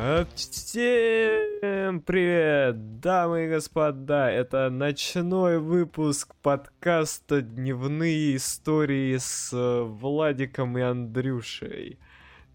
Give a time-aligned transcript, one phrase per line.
[0.00, 4.30] А, Всем привет, дамы и господа!
[4.30, 11.98] Это ночной выпуск подкаста «Дневные истории» с э, Владиком и Андрюшей.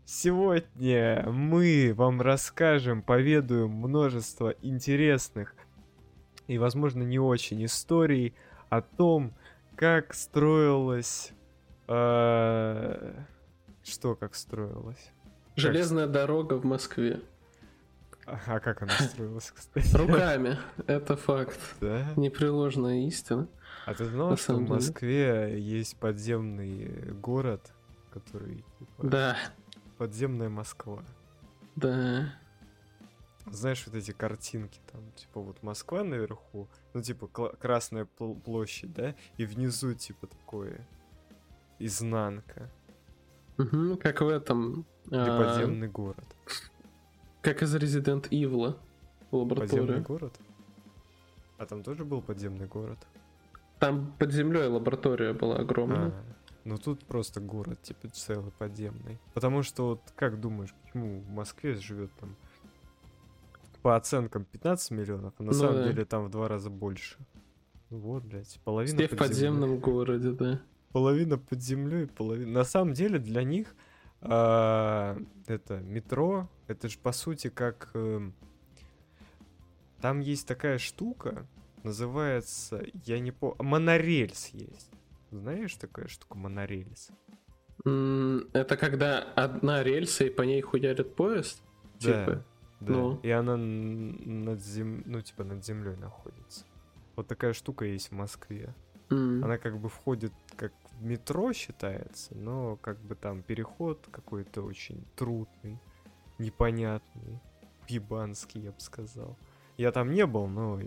[0.06, 5.54] Сегодня мы вам расскажем, поведаем множество интересных
[6.48, 8.36] и, возможно, не очень историй
[8.70, 9.34] о том,
[9.75, 11.34] как строилась...
[11.89, 13.14] э,
[13.84, 15.12] Что как строилась?
[15.58, 17.20] Железная дорога в Москве.
[18.26, 19.95] А как она строилась, кстати?
[19.95, 20.58] Руками.
[20.88, 21.59] Это факт.
[21.82, 22.08] Да?
[22.16, 23.48] Непреложная истина.
[23.86, 24.70] А ты знал, На что в деле.
[24.70, 27.73] Москве есть подземный город,
[28.13, 29.38] который типа, Да,
[29.98, 31.04] подземная Москва?
[31.76, 32.34] да.
[33.52, 39.16] Знаешь, вот эти картинки, там, типа, вот Москва наверху, ну, типа, Красная пл- площадь, да,
[39.35, 40.88] и внизу, типа, такое,
[41.77, 42.70] изнанка,
[43.58, 44.85] Мгм, Как в этом.
[45.12, 46.26] или а, подземный город.
[47.44, 48.76] Как из Resident Evil.
[49.30, 49.99] Подземный Лаборатория.
[49.99, 50.34] город?
[51.58, 52.98] А там тоже был подземный город?
[53.80, 56.08] Там под землей лаборатория была огромная.
[56.08, 56.24] А,
[56.63, 59.20] ну тут просто город, типа, целый подземный.
[59.34, 62.35] Потому что, вот, как думаешь, почему в Москве живет там
[63.82, 65.84] по оценкам 15 миллионов, а на Ну самом да.
[65.90, 67.18] деле там в два раза больше.
[67.90, 69.81] Вот, блядь, половина Все в под подземном землей.
[69.84, 70.62] городе, да.
[70.94, 72.52] Половина под землей, половина...
[72.52, 73.75] На самом деле для них
[74.25, 77.91] это метро, это же по сути как...
[77.94, 78.34] эм,
[80.02, 81.46] Там есть такая штука,
[81.84, 84.90] называется, я не помню, монорельс есть.
[85.31, 87.09] Знаешь такая штука монорельс?
[87.85, 91.62] Это когда одна рельса и по ней хуярит поезд?
[92.00, 92.44] Да, Типа.
[92.79, 92.94] да.
[92.94, 93.19] ну.
[93.24, 95.03] И она над зем...
[95.06, 96.66] ну типа над землей находится.
[97.16, 98.74] Вот такая штука есть в Москве.
[99.09, 100.31] М, Она как бы входит
[101.03, 105.79] метро считается, но как бы там переход какой-то очень трудный,
[106.38, 107.40] непонятный,
[107.88, 109.38] ебанский, я бы сказал.
[109.78, 110.79] Я там не был, но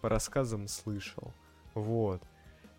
[0.00, 1.32] по рассказам слышал.
[1.74, 2.22] Вот.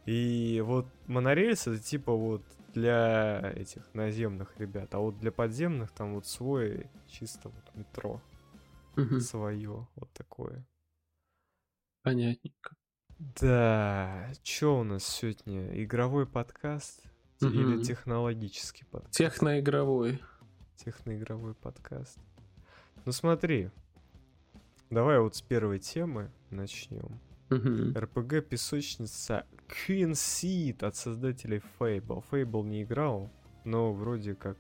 [0.06, 6.16] И вот монорельс это типа вот для этих наземных ребят, а вот для подземных там
[6.16, 8.22] вот свой чисто вот метро
[8.96, 10.66] мгм, свое вот такое.
[12.02, 12.76] Понятненько.
[13.40, 15.82] Да, чё у нас сегодня?
[15.82, 17.02] Игровой подкаст
[17.40, 17.82] или Мгм.
[17.82, 19.14] технологический подкаст?
[19.16, 20.22] Техноигровой.
[20.76, 22.18] Техноигровой подкаст.
[23.06, 23.70] Ну смотри,
[24.90, 27.18] давай вот с первой темы начнем.
[27.50, 27.98] Мгм.
[27.98, 32.24] РПГ песочница Queen Seed от создателей Fable.
[32.30, 33.32] Fable не играл,
[33.64, 34.58] но вроде как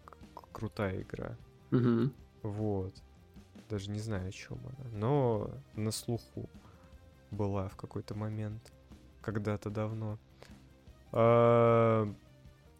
[0.53, 1.38] крутая игра.
[1.72, 2.13] Мгм.
[2.44, 2.96] Вот.
[3.69, 4.90] Даже не знаю, о чем она.
[4.97, 6.50] Но на слуху
[7.34, 8.72] была в какой-то момент.
[9.22, 10.18] Когда-то давно.
[11.12, 12.08] А,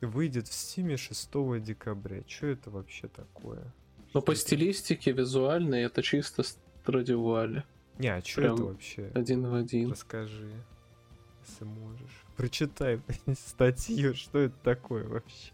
[0.02, 1.30] Выйдет в стиме 6
[1.62, 2.24] декабря.
[2.28, 3.74] Что это вообще такое?
[4.10, 6.44] Что по стилистике визуальной это чисто
[6.84, 7.64] Страдивуали.
[7.98, 9.10] Не, а что это вообще?
[9.16, 9.92] Один в один.
[9.92, 10.52] Расскажи,
[11.48, 12.26] если можешь.
[12.36, 13.00] Прочитай
[13.34, 15.54] статью, что это такое вообще.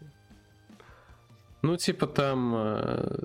[1.62, 3.18] Ну, типа там э,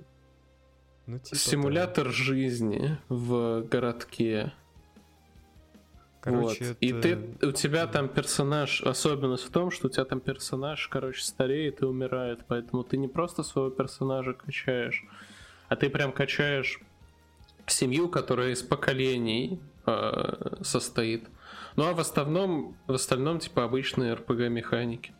[1.07, 4.53] Ну, типа симулятор жизни в городке.
[6.25, 6.37] Того.
[6.41, 6.57] вот.
[6.57, 7.01] Короче, И это-
[7.39, 11.81] ты, у тебя там персонаж, особенность в том, что у тебя там персонаж, короче, стареет
[11.81, 15.03] и умирает, поэтому ты не просто своего персонажа качаешь,
[15.69, 16.79] а ты прям качаешь
[17.67, 21.27] семью, которая из поколений э, состоит.
[21.75, 25.13] Ну а в основном, в остальном, типа, обычные RPG механики.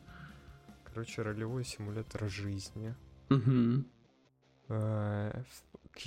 [0.86, 2.96] Короче, ролевой симулятор жизни.
[3.30, 3.86] Мгм.
[4.70, 5.44] Э,
[5.94, 5.98] в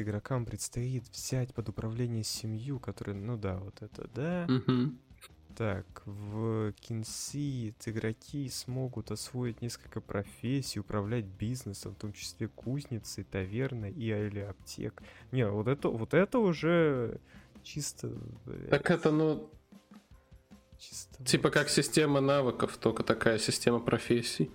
[0.00, 4.46] игрокам предстоит взять под управление семью, которая, ну да, вот это, да.
[5.56, 6.72] Так, в
[7.02, 14.40] Seed игроки смогут освоить несколько профессий, управлять бизнесом, в том числе кузницей, таверной и или
[14.40, 15.00] аптек.
[15.30, 17.20] Не, вот это, вот это уже
[17.62, 18.12] чисто...
[18.68, 19.48] Так это, ну,
[20.76, 24.50] чисто типа как система навыков, только такая система профессий.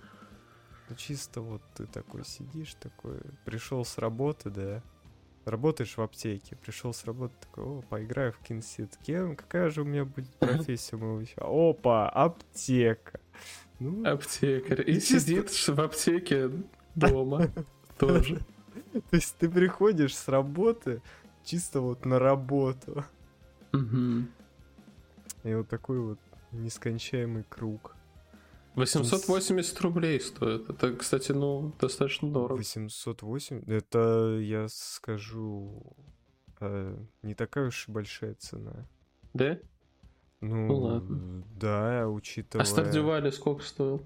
[0.96, 4.82] Чисто вот ты такой сидишь, такой, пришел с работы, да,
[5.44, 9.84] работаешь в аптеке, пришел с работы, такой, о, поиграю в кинсит, кем, какая же у
[9.84, 13.20] меня будет профессия моего ща- Опа, аптека.
[13.78, 14.88] Ну, Аптекарь.
[14.90, 16.50] И чисто- сидит в аптеке
[16.94, 17.46] дома
[17.98, 18.38] тоже.
[18.92, 21.00] то есть ты приходишь с работы
[21.44, 23.04] чисто вот на работу.
[25.44, 26.18] И вот такой вот
[26.52, 27.96] нескончаемый круг.
[28.74, 30.68] 880 рублей стоит.
[30.70, 32.58] Это, кстати, ну, достаточно дорого.
[32.58, 35.82] 808, это, я скажу,
[36.60, 38.86] э, не такая уж и большая цена.
[39.34, 39.58] Да?
[40.40, 41.44] Ну, Ну ладно.
[41.58, 42.62] да, учитывая...
[42.62, 44.02] А Стардивали сколько стоил?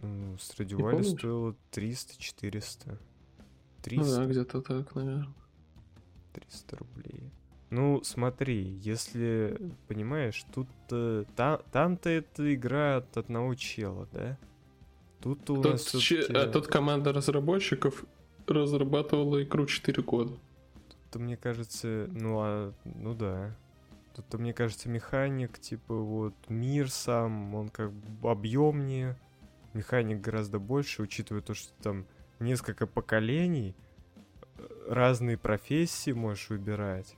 [0.00, 2.78] Ну, Страдивали стоило 300-400.
[2.88, 2.96] Ну
[3.82, 4.16] 300.
[4.16, 5.34] да, где-то так, наверное.
[6.32, 7.30] 300 рублей.
[7.70, 9.58] Ну, смотри, если,
[9.88, 14.38] понимаешь, тут э, та, там-то эта игра от одного чела, да?
[15.20, 18.04] Тут у тут, нас че, а тут команда разработчиков
[18.46, 20.32] разрабатывала игру 4 года.
[21.10, 23.56] Тут, мне кажется, ну, а, ну да.
[24.14, 29.16] Тут, мне кажется, механик, типа, вот, мир сам, он как бы объемнее,
[29.72, 32.06] механик гораздо больше, учитывая то, что там
[32.38, 33.74] несколько поколений,
[34.58, 37.16] э, разные профессии можешь выбирать.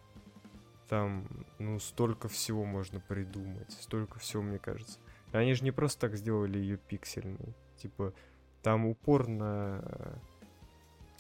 [0.88, 1.26] Там,
[1.58, 4.98] ну, столько всего можно придумать, столько всего, мне кажется.
[5.32, 7.54] Они же не просто так сделали ее пиксельной.
[7.76, 8.14] Типа,
[8.62, 10.18] там упор на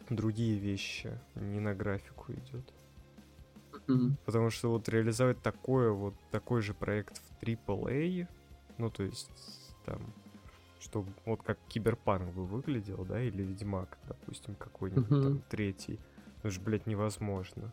[0.08, 2.72] другие вещи, не на графику идет.
[3.86, 4.16] Mm-hmm.
[4.24, 8.26] Потому что вот реализовать такое, вот такой же проект в AAA,
[8.78, 9.30] ну, то есть,
[9.84, 10.00] там,
[10.80, 15.22] чтобы вот как Киберпанк бы выглядел, да, или Ведьмак, допустим, какой-нибудь mm-hmm.
[15.22, 16.00] там третий.
[16.38, 17.72] Это же, блядь, невозможно.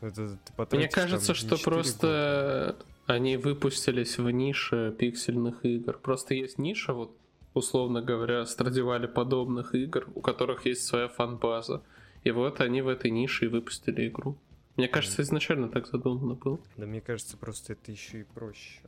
[0.00, 2.86] Это Мне кажется, там, что просто года.
[3.06, 5.98] они выпустились в нише пиксельных игр.
[5.98, 7.16] Просто есть ниша, вот
[7.54, 11.82] условно говоря, страдивали подобных игр, у которых есть своя фан-база.
[12.24, 14.36] И вот они в этой нише и выпустили игру.
[14.76, 16.58] Мне кажется, изначально так задумано было.
[16.76, 18.82] Да мне кажется, просто это еще и проще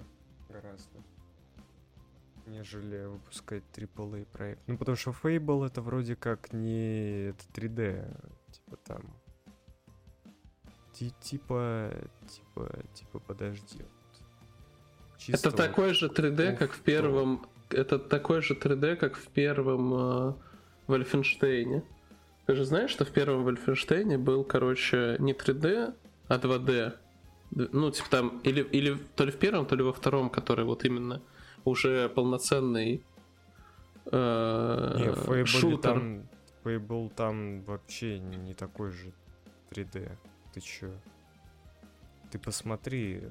[0.48, 0.98] гораздо
[2.48, 4.60] нежели выпускать AAA проект.
[4.66, 9.02] Ну, потому что Fable это вроде как не это 3D, типа там.
[10.98, 11.92] Типа,
[12.28, 13.84] типа, типа, подожди.
[15.18, 17.46] Чисто это вот такой же 3D, как в первом.
[17.70, 20.32] Это такой же 3D, как в первом э,
[20.86, 21.82] Вольфенштейне.
[22.46, 25.94] Ты же знаешь, что в первом Вольфенштейне был, короче, не 3D,
[26.28, 26.94] а 2D.
[27.50, 30.84] Ну, типа там, или, или то ли в первом, то ли во втором, который вот
[30.84, 31.22] именно
[31.64, 33.04] уже полноценный
[34.06, 35.78] э, не, Fable шутер.
[35.78, 36.28] Там,
[36.64, 39.12] Fable там вообще не, не такой же
[39.70, 40.10] 3D.
[40.52, 40.92] Ты чё?
[42.30, 43.22] Ты посмотри,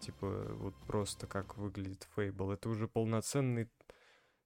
[0.00, 2.54] типа, вот просто как выглядит Fable.
[2.54, 3.68] Это уже полноценный,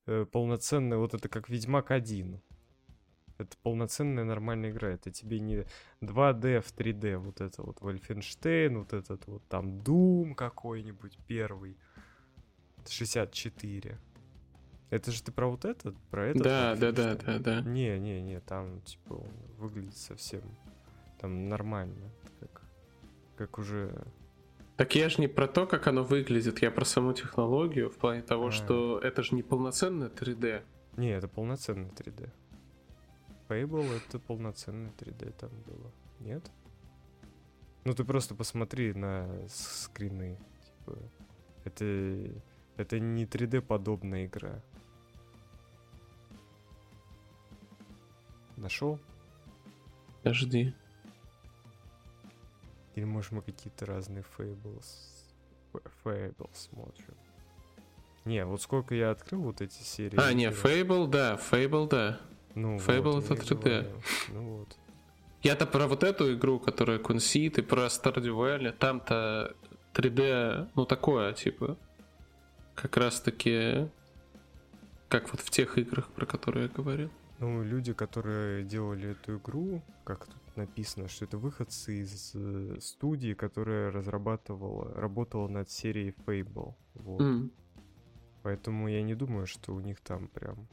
[0.06, 2.40] э, полноценный, вот это как Ведьмак 1.
[3.38, 4.90] Это полноценная нормальная игра.
[4.90, 5.64] Это тебе не
[6.00, 7.16] 2D в 3D.
[7.18, 11.76] Вот это вот Wolfenstein, вот этот вот там Doom какой-нибудь первый.
[12.88, 13.98] 64.
[14.90, 15.96] Это же ты про вот этот?
[16.10, 16.42] Про этот?
[16.42, 17.60] Да, да, да, да, да.
[17.62, 20.42] Не, не, не, там, типа, он выглядит совсем
[21.22, 22.10] там нормально.
[22.40, 22.62] Как,
[23.36, 24.04] как уже...
[24.76, 28.22] Так я же не про то, как оно выглядит, я про саму технологию, в плане
[28.22, 28.50] того, а.
[28.50, 30.64] что это же не полноценное 3D.
[30.96, 32.28] Не, это полноценное 3D.
[33.48, 35.92] Fable это полноценное 3D там было.
[36.18, 36.50] Нет?
[37.84, 40.38] Ну ты просто посмотри на скрины.
[40.64, 40.98] Типа,
[41.64, 41.84] это
[42.76, 44.60] это не 3D подобная игра.
[48.56, 48.98] Нашел?
[50.22, 50.74] Подожди.
[52.94, 54.84] Или может мы какие-то разные Fables,
[56.04, 57.14] Fables смотрим?
[58.24, 60.18] Не, вот сколько я открыл вот эти серии.
[60.20, 62.20] А, не, Fable, да, Fable, да.
[62.54, 64.02] Ну, Fable вот, это 3D.
[64.28, 64.76] Ну вот.
[65.42, 69.56] Я-то про вот эту игру, которая Conceit, и про Stardew Valley, там-то
[69.94, 71.76] 3D, ну такое, типа,
[72.74, 73.88] как раз-таки
[75.12, 77.10] как вот в тех играх, про которые я говорил.
[77.38, 83.34] Ну, люди, которые делали эту игру, как тут написано, что это выходцы из э, студии,
[83.34, 86.74] которая разрабатывала, работала над серией Fable.
[86.94, 87.20] Вот.
[87.20, 87.50] Mm.
[88.42, 90.66] Поэтому я не думаю, что у них там прям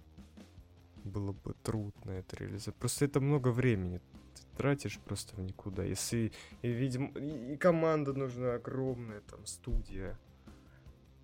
[1.03, 2.77] было бы трудно это реализовать.
[2.77, 4.00] Просто это много времени
[4.36, 5.83] ты тратишь просто в никуда.
[5.83, 6.31] Если,
[6.62, 10.17] и, видимо, и команда нужна огромная, там, студия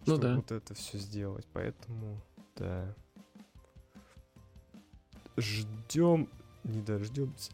[0.06, 0.36] ну, да.
[0.36, 1.48] вот это все сделать.
[1.54, 2.22] Поэтому,
[2.56, 2.94] да.
[5.38, 6.30] Ждем,
[6.64, 7.52] не дождемся.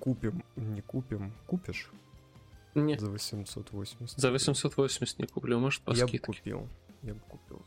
[0.00, 1.32] Купим, не купим.
[1.46, 1.90] Купишь?
[2.74, 3.00] Нет.
[3.00, 4.18] За 880.
[4.18, 6.18] За 880 не куплю, может по я скидке.
[6.18, 6.68] Бы купил.
[7.02, 7.62] Я бы купил.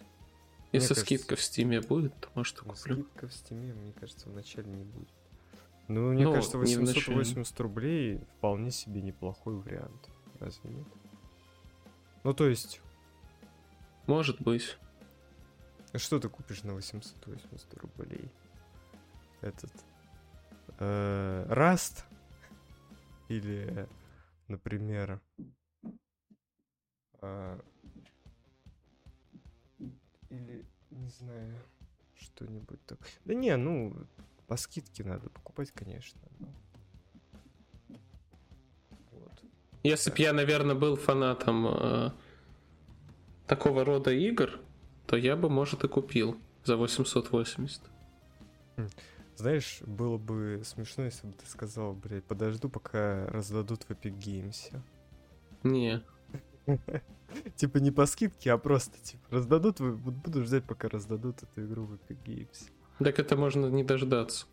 [0.71, 2.75] Если мне скидка кажется, в стиме будет, то может куплю.
[2.75, 5.09] Скидка в стиме, мне кажется, вначале не будет.
[5.87, 10.09] Ну, мне ну, кажется, 880 рублей вполне себе неплохой вариант.
[10.39, 10.87] Разве нет?
[12.23, 12.81] Ну, то есть,
[14.07, 14.77] может быть.
[15.93, 18.29] А что ты купишь на 880 рублей?
[19.41, 19.71] Этот...
[20.79, 22.05] Э, Rust?
[23.29, 23.87] Или,
[24.47, 25.21] например...
[27.21, 27.59] Э,
[30.29, 31.55] или, не знаю,
[32.15, 32.99] что-нибудь так.
[33.25, 33.95] Да не, ну,
[34.47, 36.19] по скидке надо покупать, конечно.
[36.39, 36.47] Но...
[39.11, 39.43] Вот.
[39.83, 42.11] Если бы я, наверное, был фанатом э,
[43.47, 44.59] такого рода игр,
[45.07, 47.81] то я бы, может, и купил за 880.
[49.35, 54.81] Знаешь, было бы смешно, если бы ты сказал, блядь, подожду, пока раздадут в Epic Games.
[55.63, 56.03] Не.
[57.55, 61.93] Типа не по скидке, а просто, типа, раздадут, буду ждать, пока раздадут эту игру в
[61.95, 62.71] Epic Games.
[62.99, 64.45] Так это можно не дождаться.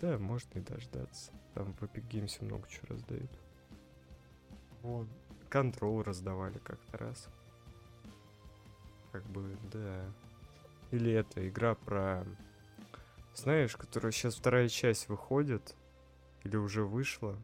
[0.00, 1.32] Да, можно и дождаться.
[1.54, 3.30] Там в Epic Games много чего раздают.
[4.82, 5.08] Вот.
[5.50, 7.28] Control раздавали как-то раз.
[9.12, 10.04] Как бы, да.
[10.90, 12.24] Или это игра про...
[13.34, 15.74] Знаешь, которая сейчас вторая часть выходит,
[16.44, 17.36] или уже вышла,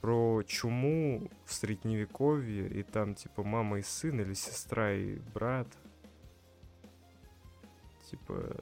[0.00, 5.68] про чуму в средневековье, и там типа мама и сын, или сестра и брат.
[8.10, 8.54] Типа,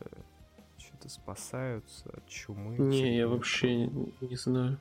[0.79, 2.77] что-то спасаются от чумы.
[2.79, 4.79] Не, я вообще не, не знаю.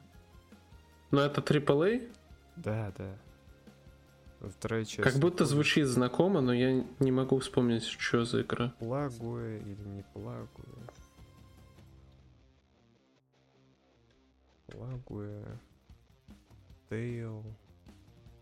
[1.09, 2.13] Но это AAA?
[2.57, 3.17] Да, да.
[4.49, 5.01] Вторая часть.
[5.01, 5.49] Как будто выходит.
[5.49, 8.73] звучит знакомо, но я не могу вспомнить, что за игра.
[8.79, 10.89] Плагуя или не плагуя.
[14.71, 15.59] Плагуя.
[16.89, 17.43] Тейл.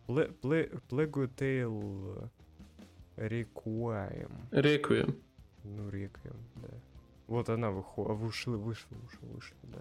[0.08, 2.30] Плегуя Тейл
[3.18, 4.32] Рекуаем.
[4.52, 5.16] Реквием.
[5.64, 6.70] Ну, Реквием, да.
[7.28, 8.10] Вот она выходит.
[8.12, 9.80] А вышла, вышла, уже вышла, да.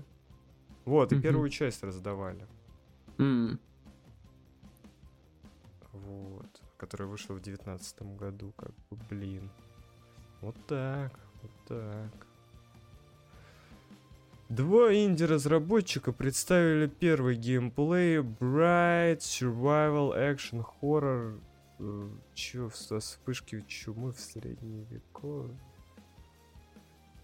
[0.85, 1.23] Вот, и Мгм.
[1.23, 2.47] первую часть раздавали.
[3.19, 3.59] М,
[5.93, 6.62] Вот.
[6.76, 9.50] Которая вышла в девятнадцатом году, как бы, блин.
[10.40, 12.26] Вот так, вот так.
[14.49, 21.38] Два инди-разработчика представили первый геймплей Bright Survival Action Horror.
[21.81, 25.57] э, Чё, со вспышки чумы в средневековье?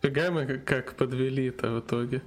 [0.02, 2.22] Фига мы как- подвели-то в итоге.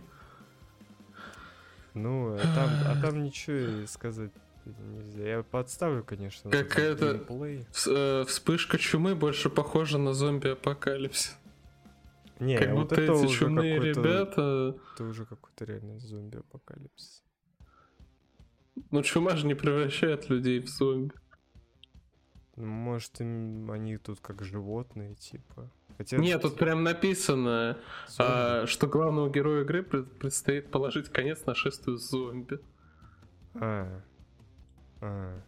[1.94, 4.32] Ну, а там, а там ничего сказать
[4.66, 5.24] нельзя.
[5.38, 7.24] Я подставлю, конечно, Какая-то-
[7.88, 11.38] э, Вспышка чумы больше похожа на зомби-апокалипсис.
[12.40, 14.76] Не, как вот будто это эти уже чумные какой-то- ребята...
[14.94, 17.24] Это уже какой-то реальный зомби-апокалипсис.
[18.92, 21.14] Ну, чума же не превращает людей в зомби.
[22.56, 25.70] Ну, Может, им они тут как животные, типа.
[25.98, 27.80] Хотя Нет, тут прям написано,
[28.20, 32.60] а, что главному герою игры пред- предстоит положить конец нашествию зомби.
[33.56, 34.02] А.
[35.02, 35.42] А.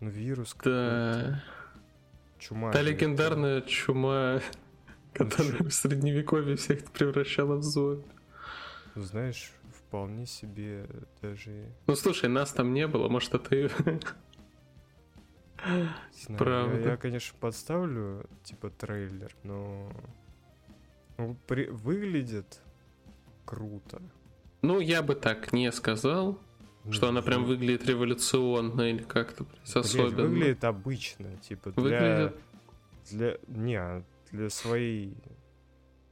[0.00, 0.70] Ну, вирус какой-то.
[0.70, 1.44] Да.
[2.38, 2.70] Чума.
[2.70, 4.40] Та легендарная чума,
[5.18, 8.04] которая в средневековье всех превращала в зомби.
[8.94, 10.86] Ну, знаешь, вполне себе
[11.22, 11.66] даже...
[11.86, 13.68] Ну слушай, нас там не было, может это и...
[16.14, 16.78] знаю, Правда.
[16.80, 19.90] Я, я, конечно, подставлю, типа, трейлер, но...
[21.16, 22.60] ну, при- Выглядит
[23.44, 24.00] круто.
[24.62, 26.38] Ну, я бы так не сказал,
[26.84, 30.28] Ну, что она прям вы- выглядит революционно или как-то особенно.
[30.28, 31.82] выглядит обычно, типа, для...
[31.82, 32.36] Выглядит-
[33.10, 33.38] Для...
[33.48, 35.16] Не, а для своей...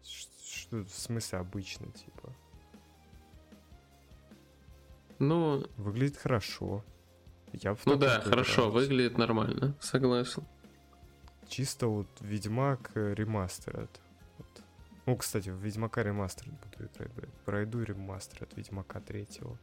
[0.02, 2.32] Что в смысле обычно, типа?
[5.18, 6.84] Ну, Выглядит хорошо.
[7.52, 8.88] Я в ну да, хорошо, поиграюсь.
[8.88, 10.44] выглядит нормально, согласен.
[11.48, 13.88] Чисто вот Ведьмак ремастер.
[14.36, 14.62] Вот.
[15.06, 17.32] Ну, кстати, в Ведьмака ремастер буду играть, блядь.
[17.44, 19.58] Пройду ремастер от Ведьмака третьего.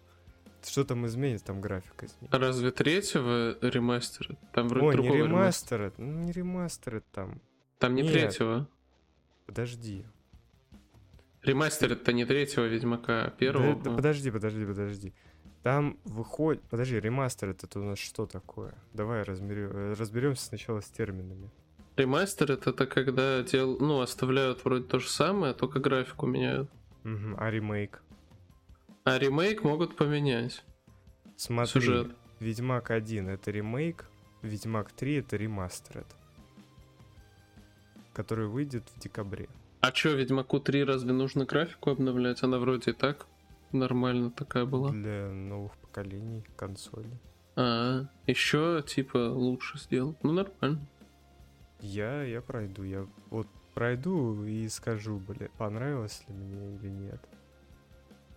[0.63, 1.47] Что там изменится?
[1.47, 2.39] Там графика изменится.
[2.39, 4.37] Разве третьего ремастера?
[4.53, 7.41] Там вроде Ой, не другого ремастер, это- ну, не ремастер это там.
[7.83, 8.13] Там не Нет.
[8.13, 8.69] третьего.
[9.45, 10.05] Подожди.
[11.41, 13.75] Ремастер это не третьего Ведьмака, а первого.
[13.75, 15.13] Да- да подожди, подожди, подожди.
[15.63, 16.61] Там выходит...
[16.69, 18.73] Подожди, ремастер это у нас что такое?
[18.93, 19.95] Давай разберем...
[19.99, 21.51] разберемся сначала с терминами.
[21.97, 23.77] Ремастер это, это когда дел...
[23.77, 26.69] ну, оставляют вроде то же самое, только графику меняют.
[27.03, 28.01] Мгм, А ремейк?
[29.03, 30.63] А ремейк могут поменять.
[31.35, 32.15] Смотри, Сюжет.
[32.39, 34.05] Ведьмак 1 это ремейк,
[34.41, 36.05] Ведьмак 3 это ремастер,
[38.13, 39.49] который выйдет в декабре.
[39.81, 42.41] А чё, Ведьмаку 3 разве нужно графику обновлять?
[42.43, 43.27] Она вроде и так
[43.73, 44.91] нормально такая была.
[44.91, 47.09] Для новых поколений консоли.
[47.55, 50.15] А, еще типа лучше сделал.
[50.23, 50.87] Ну нормально.
[51.81, 57.19] Я, я пройду, я вот пройду и скажу, бля, понравилось ли мне или нет.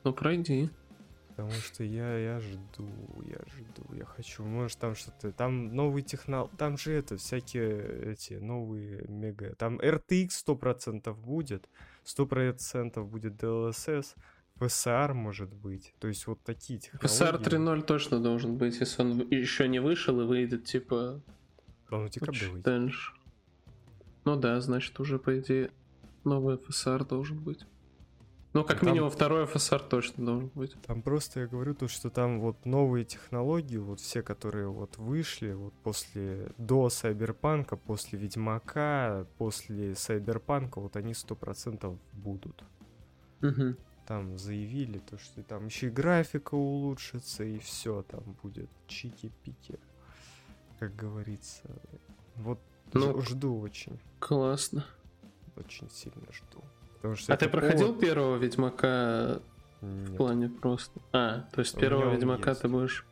[0.02, 0.70] Ну пройди.
[1.36, 2.88] Потому что я, я жду,
[3.26, 4.42] я жду, я хочу.
[4.42, 6.48] Может там что-то, там новые технол...
[6.56, 9.54] Там же это, всякие эти новые мега...
[9.56, 11.68] Там RTX 100% будет,
[12.06, 14.14] 100% будет DLSS,
[14.58, 15.92] FSR может быть.
[15.98, 17.06] То есть вот такие технологии.
[17.06, 21.20] PSR 3.0 точно должен быть, если он еще не вышел и выйдет типа
[21.90, 22.64] в декабре выйдет.
[22.64, 23.12] дальше.
[24.24, 25.70] Ну да, значит уже по идее
[26.24, 27.66] новый FSR должен быть.
[28.56, 30.74] Ну, как Там- минимум, второй FSR точно должен быть.
[30.86, 35.52] Там просто я говорю то, что там вот новые технологии, вот все, которые вот вышли,
[35.52, 42.64] вот после до Сайберпанка, после Ведьмака, после Сайберпанка, вот они сто процентов будут.
[43.42, 43.76] Мгм.
[44.06, 49.78] Там заявили то, что там еще и графика улучшится, и все там будет чики-пики,
[50.78, 51.68] как говорится.
[52.36, 52.58] Вот
[52.94, 54.86] Ну, жду очень, Классно.
[55.56, 56.64] очень сильно жду.
[56.96, 59.40] Потому что А ты проходил повод- первого Ведьмака
[59.80, 60.16] в Нет.
[60.16, 61.00] плане просто?
[61.12, 62.62] А, то есть первого Ведьмака есть.
[62.62, 63.04] ты будешь...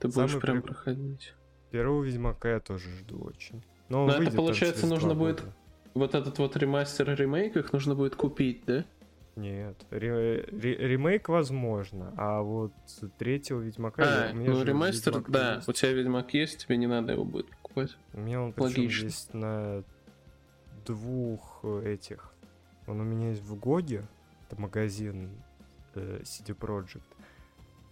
[0.00, 1.34] Ты будешь Самый прям прик- проходить.
[1.70, 3.62] Первого Ведьмака я тоже жду очень.
[3.88, 5.54] Но, Но это, получается, нужно будет- года.
[5.94, 8.84] Вот этот вот ремастер ремейк их нужно будет купить, да?
[9.36, 12.72] Нет, ре- ре- ремейк возможно, а вот
[13.18, 14.02] третьего Ведьмака...
[14.02, 15.68] я- А, у меня ну ремастер, Ведьмак да, есть.
[15.68, 17.96] у тебя Ведьмак есть, тебе не надо его будет покупать.
[18.14, 19.04] У меня он Логично.
[19.06, 19.82] есть на
[20.86, 22.32] двух этих.
[22.88, 24.06] Он у меня есть в Гоге,
[24.46, 25.30] это магазин
[25.94, 27.02] э, CD Projekt.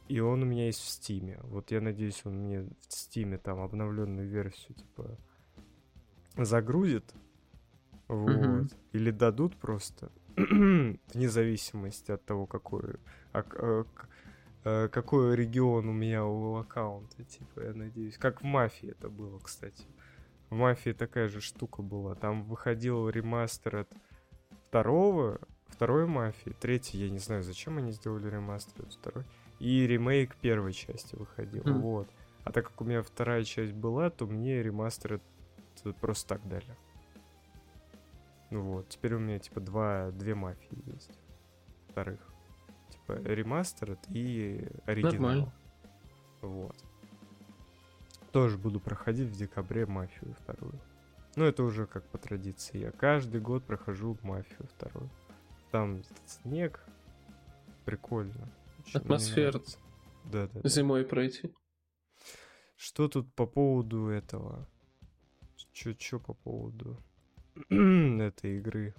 [0.08, 1.38] И он у меня есть в Стиме.
[1.42, 5.18] Вот я надеюсь, он мне в Стиме там обновленную версию типа
[6.36, 7.14] загрузит.
[8.08, 8.30] Вот.
[8.30, 8.68] Мгм.
[8.92, 10.10] Или дадут просто.
[10.36, 12.96] Вне зависимости от того, какой,
[13.32, 13.84] а- а,
[14.64, 17.24] э, какой регион у меня у аккаунта.
[17.24, 18.16] Типа, я надеюсь.
[18.16, 19.84] Как в мафии это было, кстати.
[20.50, 22.14] В мафии такая же штука была.
[22.14, 23.88] Там выходил ремастер от
[24.68, 29.24] второго, второй мафии, третий, я не знаю, зачем они сделали ремастер второй.
[29.58, 31.62] И ремейк первой части выходил.
[31.64, 31.80] Мгм.
[31.80, 32.08] Вот.
[32.44, 35.20] А так как у меня вторая часть была, то мне ремастер
[36.00, 36.76] просто так дали.
[38.50, 41.10] Ну вот, теперь у меня типа два, две мафии есть.
[41.88, 42.20] Вторых.
[42.90, 45.12] Типа ремастер и оригинал.
[45.12, 45.52] Нормально.
[46.42, 46.76] Вот.
[48.30, 50.78] Тоже буду проходить в декабре мафию вторую.
[51.36, 52.78] Ну, это уже как по традиции.
[52.78, 55.10] Я каждый год прохожу мафию вторую.
[55.70, 56.80] Там снег.
[57.84, 58.50] Прикольно.
[58.80, 59.60] Очень Атмосферно.
[60.24, 60.68] Да, да, да.
[60.68, 61.54] Зимой пройти.
[62.76, 64.66] Что тут по поводу этого?
[65.72, 67.02] Чё, чё по поводу
[67.68, 68.94] этой игры?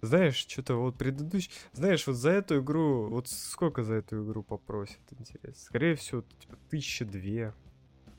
[0.00, 1.50] Знаешь, что-то вот предыдущий...
[1.72, 3.08] Знаешь, вот за эту игру...
[3.08, 5.60] Вот сколько за эту игру попросят, интересно?
[5.64, 7.52] Скорее всего, типа, тысяча две.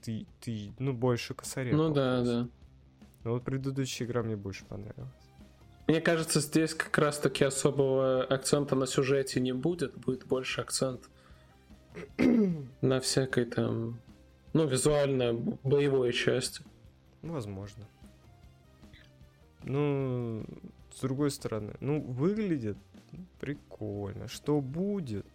[0.01, 2.49] Ты, ты, ну, больше косаря Ну да, попросят.
[2.49, 2.58] да.
[3.23, 5.09] Но вот предыдущая игра мне больше понравилась.
[5.87, 11.09] Мне кажется, здесь как раз-таки особого акцента на сюжете не будет, будет больше акцент
[12.81, 13.99] на всякой там,
[14.53, 16.63] ну, визуально боевой части.
[17.23, 17.85] Ну, возможно.
[19.63, 20.45] Ну,
[20.93, 22.77] с другой стороны, ну, выглядит
[23.39, 24.27] прикольно.
[24.27, 25.25] Что будет,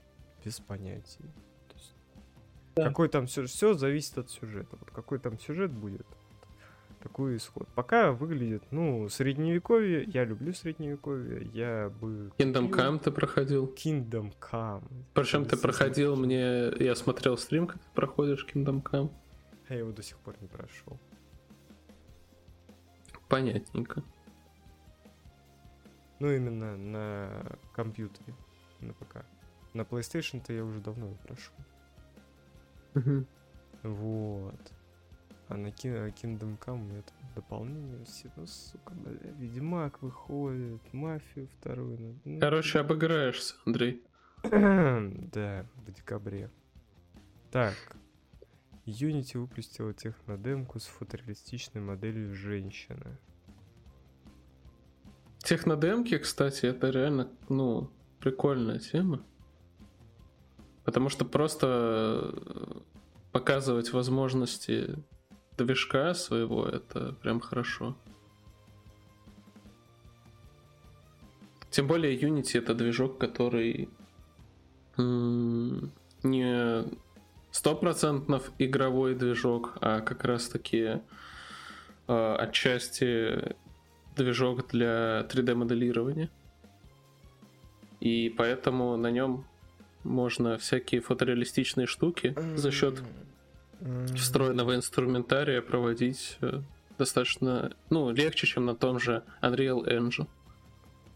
[0.44, 1.24] без понятия.
[1.74, 1.94] Есть,
[2.76, 2.84] Да.
[2.84, 4.76] Какой там сюжет, все зависит от сюжета.
[4.78, 6.06] Вот какой там сюжет будет,
[7.04, 7.68] такой исход.
[7.74, 12.32] Пока выглядит, ну, средневековье, я люблю средневековье, я бы...
[12.38, 13.66] Kingdom Come ты проходил.
[13.66, 14.82] Kingdom Come.
[15.12, 19.12] Причем ты проходил мне, я смотрел стрим, как ты проходишь Kingdom Come.
[19.68, 20.98] Я его до сих пор не прошел.
[23.28, 24.02] Понятненько.
[26.20, 28.34] Ну, именно на компьютере,
[28.80, 29.26] на ПК.
[29.74, 31.54] На PlayStation-то я уже давно его прошел.
[32.94, 33.26] Мгм.
[33.82, 34.72] Вот.
[35.48, 37.98] А на Ки- Kingdom Come там дополнение.
[38.36, 41.98] Ну, сука, бля, Ведьмак выходит, Мафию вторую.
[41.98, 44.02] ну, ну, Короче, обыграешься, Андрей.
[44.42, 46.50] да, в декабре.
[47.50, 47.74] Так.
[48.86, 53.16] Unity выпустила технодемку с фотореалистичной моделью женщины.
[55.38, 59.22] Технодемки, кстати, это реально, ну, прикольная тема.
[60.84, 62.80] Потому что просто э,
[63.32, 64.96] показывать возможности
[65.56, 67.96] движка своего, это прям хорошо.
[71.70, 73.88] Тем более Unity это движок, который
[74.96, 76.84] не
[77.50, 81.00] стопроцентно игровой движок, а как раз таки
[82.08, 83.56] э, отчасти
[84.16, 86.30] движок для 3D моделирования.
[88.00, 89.44] И поэтому на нем
[90.04, 93.02] можно всякие фотореалистичные штуки за счет
[94.16, 96.62] встроенного инструментария проводить э,
[96.98, 100.26] достаточно, ну, легче, чем на том же Unreal Engine,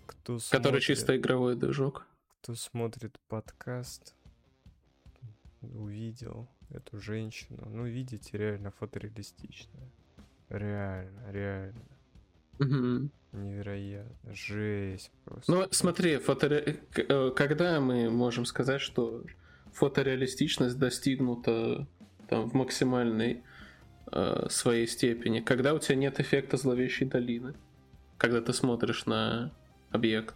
[0.07, 2.07] Кто который смотрит- чисто игровой движок.
[2.42, 4.14] Кто смотрит подкаст,
[5.62, 7.66] увидел эту женщину.
[7.70, 9.90] Ну, видите, реально фотореалистичная.
[10.48, 11.83] Реально, реально.
[12.59, 13.11] Мгм.
[13.33, 14.35] Невероятно.
[14.35, 15.52] Жесть просто.
[15.52, 16.18] Ну, смотри,
[16.92, 19.22] к- э, когда мы можем сказать, что
[19.72, 21.87] фотореалистичность достигнута
[22.28, 23.42] там, в максимальной
[24.12, 27.54] э, своей степени, когда у тебя нет эффекта зловещей долины,
[28.18, 29.52] когда ты смотришь на
[29.90, 30.34] объект.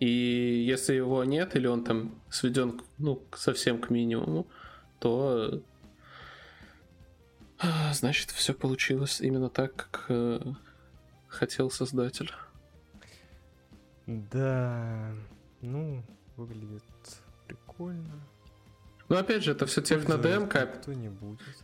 [0.00, 4.46] И если его нет, или он там сведен ну, совсем к минимуму,
[5.00, 5.62] то
[7.60, 10.40] э, значит все получилось именно так, как э,
[11.26, 12.30] хотел создатель.
[14.06, 15.12] Да,
[15.60, 16.02] ну,
[16.36, 16.84] выглядит
[17.46, 18.22] прикольно.
[19.08, 20.68] Ну, опять же, это все технодемка.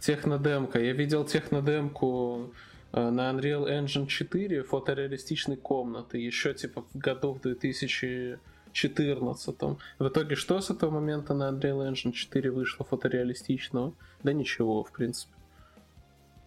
[0.00, 0.80] Технодемка.
[0.80, 2.54] Я видел технодемку
[2.92, 9.60] э, на Unreal Engine 4 фотореалистичной комнаты еще типа в году в 2014.
[9.98, 13.92] В итоге что с этого момента на Unreal Engine 4 вышло фотореалистичного?
[14.22, 15.34] Да ничего, в принципе.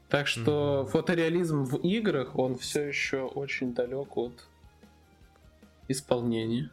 [0.09, 0.91] Так что mm-hmm.
[0.91, 4.47] фотореализм в играх, он все еще очень далек от
[5.89, 6.69] исполнения.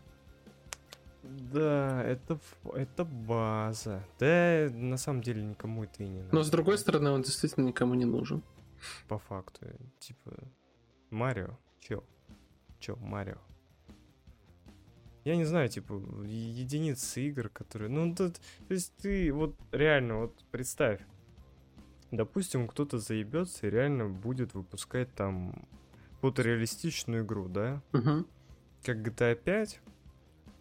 [1.25, 2.39] Да, это,
[2.75, 4.05] это база.
[4.19, 6.35] Да, на самом деле никому это и не надо.
[6.35, 8.43] Но с другой стороны, он действительно никому не нужен.
[9.09, 9.67] По факту.
[9.99, 10.33] Типа,
[11.11, 12.05] Марио, чё?
[12.79, 13.39] Чё, Марио?
[15.25, 15.95] Я не знаю, типа,
[16.27, 17.91] единицы игр, которые...
[17.91, 21.01] Ну, то, то есть ты вот реально, вот представь,
[22.11, 25.67] допустим, кто-то заебется и реально будет выпускать там
[26.21, 27.83] фотореалистичную игру, да?
[27.95, 28.27] Угу.
[28.83, 29.81] Как GTA 5,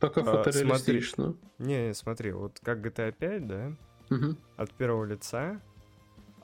[0.04, 1.24] только а, фотореалистично.
[1.24, 3.74] Смотри, не, не, смотри, вот как GTA 5, да,
[4.10, 4.38] угу.
[4.58, 5.62] от первого лица,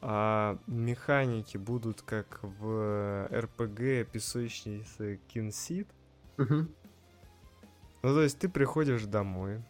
[0.02, 5.88] а механики будут как в RPG песочнице Кинсид.
[6.38, 6.68] Угу.
[8.02, 9.62] Ну, то есть ты приходишь домой.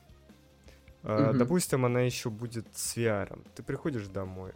[1.02, 1.40] А, угу.
[1.40, 3.44] Допустим, она еще будет с VR.
[3.56, 4.54] Ты приходишь домой,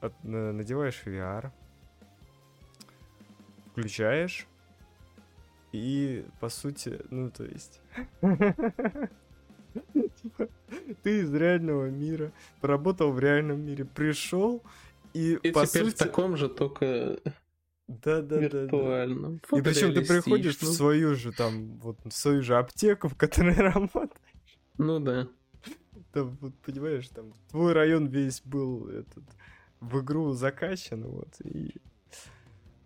[0.00, 1.52] от, надеваешь VR,
[3.70, 4.48] включаешь,
[5.72, 7.80] и, по сути, ну, то есть...
[11.02, 14.62] Ты из реального мира, поработал в реальном мире, пришел,
[15.14, 15.94] и, и по теперь сути...
[15.94, 17.20] в таком же, только
[17.86, 19.30] да, да, виртуально.
[19.30, 19.58] Да, да.
[19.58, 23.54] И причем ты приходишь в свою же там, вот, в свою же аптеку, в которой
[23.56, 24.10] работаешь.
[24.78, 25.28] Ну да.
[26.12, 29.24] Там, вот, понимаешь, там твой район весь был этот
[29.80, 31.74] в игру закачан, вот, и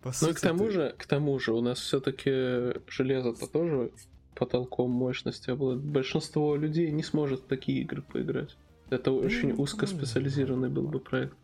[0.05, 0.71] по ну и к тому ты...
[0.71, 3.91] же, к тому же, у нас все-таки железо-то тоже
[4.35, 5.83] потолком мощности обладает.
[5.83, 8.55] Большинство людей не сможет в такие игры поиграть.
[8.91, 11.35] Это да очень узкоспециализированный был бы проект.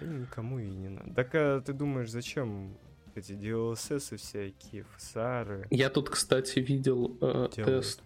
[0.00, 1.12] Да никому и не надо.
[1.12, 2.78] Так а ты думаешь, зачем
[3.14, 5.66] эти DLSS и всякие фсары?
[5.70, 8.00] Я тут, кстати, видел э, тест,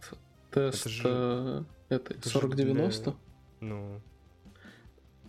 [0.51, 3.05] тест это, же, э, это, это 4090.
[3.05, 3.15] Для...
[3.61, 4.01] Ну.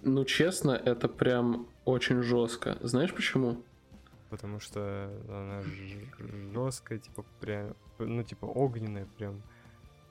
[0.02, 2.80] Ну, честно, это прям очень жестко.
[2.82, 3.64] Знаешь почему?
[4.30, 5.62] Потому что она
[6.54, 9.42] жесткая, типа прям, ну типа огненная, прям,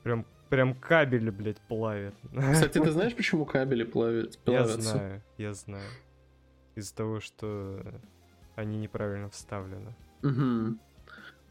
[0.02, 2.14] прям, прям кабели, блядь, плавят.
[2.52, 4.76] Кстати, ты знаешь, почему кабели плавят, плавятся?
[4.76, 5.90] Я знаю, я знаю.
[6.74, 7.82] Из-за того, что
[8.54, 9.94] они неправильно вставлены.
[10.22, 10.78] Угу.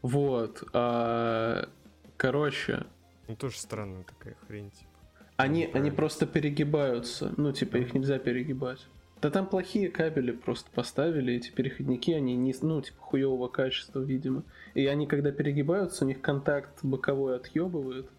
[0.02, 0.62] Вот.
[0.72, 1.68] А...
[2.16, 2.86] Короче.
[3.28, 4.90] Ну тоже странная такая хрень, типа.
[5.36, 7.32] Они, они просто перегибаются.
[7.36, 8.86] Ну, типа, их нельзя перегибать.
[9.22, 14.44] Да там плохие кабели просто поставили, эти переходники, они не, ну, типа, хуевого качества, видимо.
[14.74, 18.10] И они, когда перегибаются, у них контакт боковой отъебывает.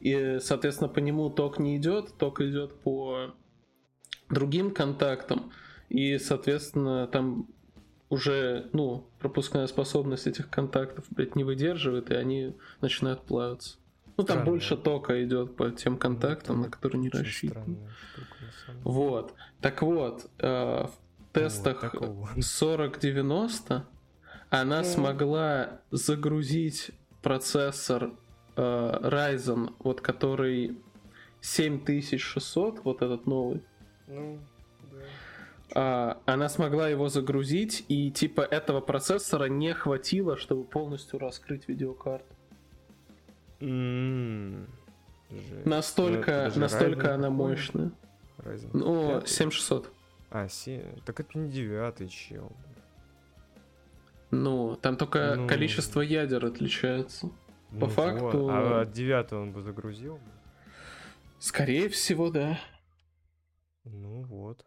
[0.00, 3.34] И, соответственно, по нему ток не идет, ток идет по
[4.30, 5.52] другим контактам.
[5.90, 7.46] И, соответственно, там
[8.08, 13.76] уже, ну, пропускная способность этих контактов, блядь, не выдерживает, и они начинают плавиться.
[14.20, 17.78] Ну, там больше тока идет по тем контактам, ну, на которые не рассчитан.
[18.82, 19.34] Вот.
[19.60, 23.86] Так вот, э, в тестах вот 4090
[24.50, 26.90] она смогла загрузить
[27.22, 28.12] процессор
[28.56, 30.76] э, Ryzen, вот который
[31.40, 33.62] 7600, вот этот новый.
[34.06, 34.38] Ну,
[35.74, 42.34] а, она смогла его загрузить, и типа этого процессора не хватило, чтобы полностью раскрыть видеокарту.
[43.60, 44.66] Mm-hmm.
[45.64, 47.92] Настолько, ну, настолько она мощная.
[48.38, 49.92] Ryzen ну, 7600.
[50.30, 51.00] А, 7.
[51.04, 52.50] Так это не девятый чел.
[54.30, 55.48] Ну, там только ну...
[55.48, 57.30] количество ядер отличается.
[57.70, 58.38] По ну, факту.
[58.38, 58.50] Вот.
[58.50, 60.18] А от девятого он бы загрузил?
[61.38, 62.58] Скорее всего, да.
[63.84, 64.64] Ну вот.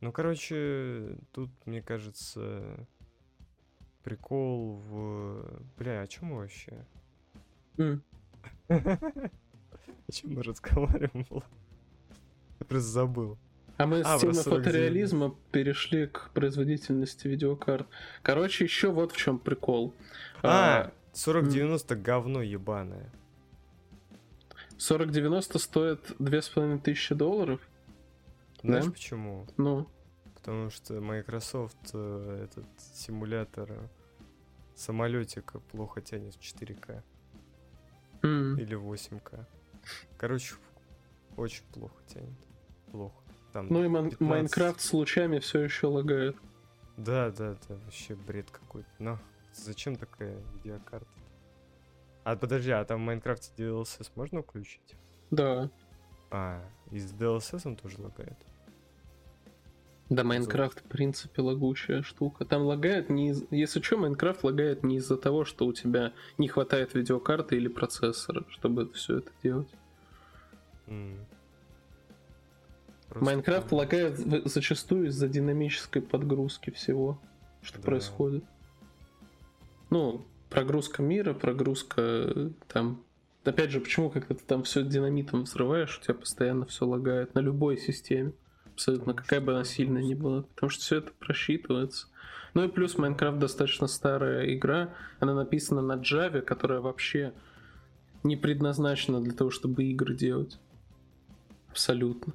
[0.00, 2.86] Ну, короче, тут, мне кажется,
[4.04, 5.62] прикол в...
[5.78, 6.84] Бля, о чем мы вообще?
[10.06, 11.26] О чем мы разговариваем?
[12.60, 13.38] Я просто забыл.
[13.76, 17.88] А мы а, с темы фотореализма перешли к производительности видеокарт.
[18.22, 19.94] Короче, еще вот в чем прикол.
[20.42, 23.10] А, 4090 говно ебаное.
[24.76, 27.60] 4090 стоит 2500 долларов?
[28.62, 28.90] Знаешь да?
[28.90, 29.46] почему?
[29.56, 29.88] Ну.
[30.44, 33.88] Потому что Microsoft э, этот симулятор
[34.74, 37.02] самолетика плохо тянет в 4К.
[38.20, 38.60] Mm.
[38.60, 39.46] Или 8К.
[40.18, 40.56] Короче,
[41.38, 42.36] очень плохо тянет.
[42.92, 43.16] Плохо.
[43.54, 44.20] Там ну и 15...
[44.20, 46.36] Minecraft с лучами все еще лагает.
[46.98, 48.88] Да, да, да, вообще бред какой-то.
[48.98, 49.18] Но
[49.54, 51.08] зачем такая видеокарта?
[52.24, 54.94] А подожди, а там в Майнкрафте DLSS можно включить?
[55.30, 55.70] Да.
[56.30, 58.36] А, и с DLSS он тоже лагает?
[60.14, 62.44] Да, Minecraft, в принципе, лагучая штука.
[62.44, 63.42] Там лагает не из...
[63.50, 68.44] Если что, Minecraft лагает не из-за того, что у тебя не хватает видеокарты или процессора,
[68.48, 69.68] чтобы все это делать.
[73.08, 77.18] Просто Майнкрафт там- лагает зачастую из-за динамической подгрузки всего,
[77.62, 77.84] что Да.
[77.84, 78.44] происходит.
[79.90, 83.02] Ну, прогрузка мира, прогрузка э, там...
[83.44, 87.40] Опять же, почему, когда ты там все динамитом взрываешь, у тебя постоянно все лагает на
[87.40, 88.32] любой системе.
[88.74, 90.42] Абсолютно, какая бы она сильная ни была.
[90.42, 92.08] Потому что все это просчитывается.
[92.54, 94.94] Ну и плюс Майнкрафт достаточно старая игра.
[95.20, 97.32] Она написана на Java, которая вообще
[98.22, 100.58] не предназначена для того, чтобы игры делать.
[101.70, 102.32] Абсолютно.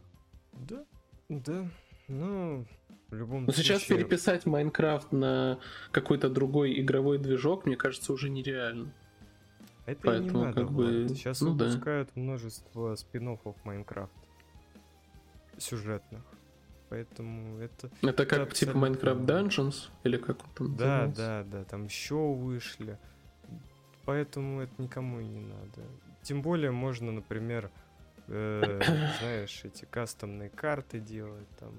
[0.53, 0.85] Да,
[1.29, 1.69] да.
[2.07, 2.65] Ну,
[3.09, 3.97] в любом Но сейчас случае...
[3.97, 5.59] переписать Майнкрафт на
[5.91, 8.93] какой-то другой игровой движок, мне кажется, уже нереально.
[9.85, 11.07] Это и не поэтому надо, как бы.
[11.09, 11.65] Сейчас ну да.
[11.65, 14.28] выпускают множество спин Майнкрафта.
[15.59, 16.23] Сюжетных.
[16.89, 17.91] Поэтому это...
[18.01, 18.71] Это как Да, типа.
[18.71, 21.21] Minecraft Dungeons, или как он там Да, назывался?
[21.21, 22.97] да, да, там еще вышли.
[24.05, 25.83] Поэтому это никому и не надо.
[26.23, 27.69] Тем более можно, например,
[28.27, 28.81] э,
[29.19, 31.73] знаешь, эти кастомные карты делать там.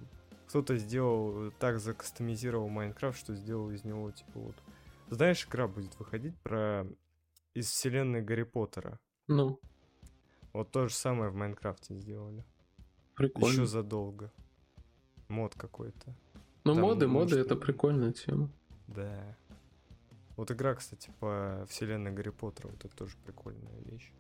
[0.49, 4.57] Кто-то сделал, так закастомизировал Майнкрафт, что сделал из него, типа, вот...
[5.09, 6.87] Знаешь, игра будет выходить про...
[7.55, 8.99] из вселенной Гарри Поттера.
[9.27, 9.61] Ну,
[10.53, 12.45] Вот то же самое в Майнкрафте сделали.
[13.29, 13.53] Прикольно.
[13.53, 14.33] Еще задолго.
[15.29, 16.15] Мод какой-то.
[16.65, 18.51] ну, там, моды, моды может, это прикольная тема.
[18.89, 19.37] Да.
[20.37, 24.11] Вот игра, кстати, по вселенной Гарри Поттера, вот это тоже прикольная вещь.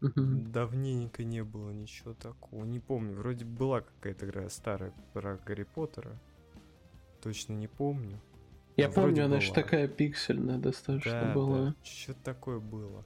[0.00, 2.64] Давненько не было ничего такого.
[2.64, 6.18] Не помню, вроде была какая-то игра старая про Гарри Поттера.
[7.22, 8.18] Точно не помню.
[8.76, 9.62] Я вроде помню, она еще была.
[9.62, 11.58] такая пиксельная достаточно Да, была.
[11.66, 13.04] да, что-то такое было.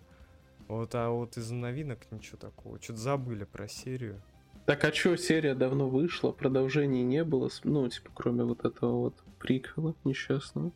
[0.68, 2.81] Вот, а вот из новинок ничего такого.
[2.81, 4.23] Что-то забыли про серию.
[4.66, 9.14] Так а чё, серия давно вышла, продолжения не было, ну, типа, кроме вот этого вот
[9.38, 10.72] приквела несчастного,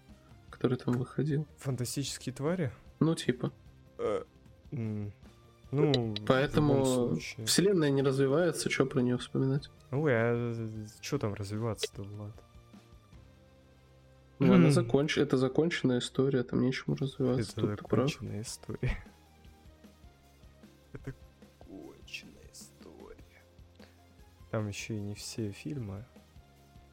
[0.51, 1.47] который там выходил.
[1.57, 2.71] Фантастические твари?
[3.01, 3.51] Ну, типа.
[3.99, 4.25] Э,
[5.71, 9.71] Ну, Поэтому вселенная не развивается, что про нее вспоминать?
[9.91, 10.55] Ой, а
[11.01, 12.35] что там развиваться-то, Влад?
[14.39, 15.19] Ну, она законч...
[15.19, 17.53] это законченная история, там нечему развиваться.
[17.53, 19.03] Это тут законченная история.
[20.93, 21.15] Это
[24.59, 26.05] Там еще и не все фильмы.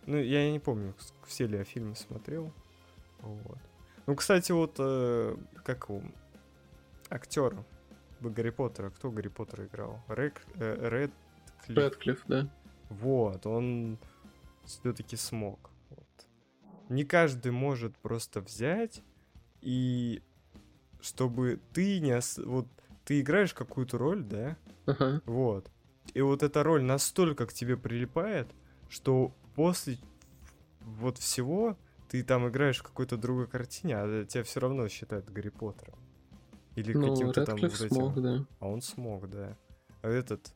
[0.06, 0.94] Ну, я не помню,
[1.26, 2.54] все ли я фильмы смотрел.
[3.22, 3.58] Вот.
[4.06, 6.04] Ну, кстати, вот э, как у
[7.10, 7.58] актер
[8.22, 10.00] Гарри Поттера, кто Гарри Поттера играл?
[10.08, 11.76] Рек, э, Рэдклифф.
[11.76, 12.48] Рэдклифф, да.
[12.90, 13.98] Вот, он
[14.66, 15.72] все-таки смог.
[15.90, 16.28] Вот.
[16.90, 19.02] Не каждый может просто взять
[19.62, 20.22] и
[21.02, 22.68] чтобы ты не ос- вот
[23.06, 24.56] ты играешь какую-то роль, да?
[24.86, 25.24] Ага.
[25.26, 25.72] Вот.
[26.14, 28.48] И вот эта роль настолько к тебе прилипает,
[28.90, 29.98] что после
[30.82, 31.78] вот всего
[32.10, 35.98] ты там играешь в какой-то другой картине, а тебя все равно считают Гарри Поттером.
[36.76, 37.90] Или Ну, каким-то там вот этим...
[37.90, 38.46] смог, да.
[38.60, 39.58] А он смог, да.
[40.02, 40.54] А этот...